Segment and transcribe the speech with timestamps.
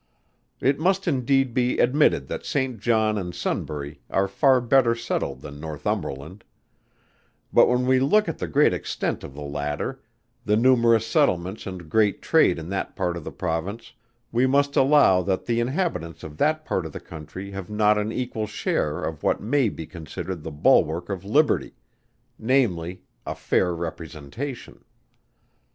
[0.59, 5.59] It must indeed be admitted that Saint John and Sunbury are far better settled than
[5.59, 6.43] Northumberland;
[7.53, 10.01] but when we look at the great extent of the latter,
[10.43, 13.93] the numerous settlements and great trade in that part of the Province,
[14.31, 18.11] we must allow that the inhabitants of that part of the country have not an
[18.11, 21.75] equal share of what may be considered the bulwark of liberty
[22.39, 24.83] namely, a fair representation.